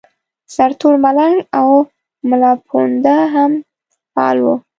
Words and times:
سرتور 0.55 0.93
ملنګ 1.03 1.37
او 1.59 1.69
ملاپوونده 2.29 3.15
هم 3.33 3.51
فعال 4.13 4.37
وو. 4.45 4.55